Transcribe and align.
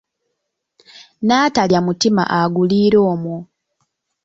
N'atalya 1.27 1.79
mutima 1.87 2.23
aguliira 2.39 2.99
omwo. 3.11 3.37